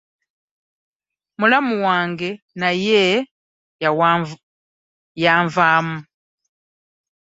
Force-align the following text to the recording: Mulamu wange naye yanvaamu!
Mulamu 1.39 1.73
wange 1.85 2.29
naye 2.59 3.01
yanvaamu! 5.23 5.97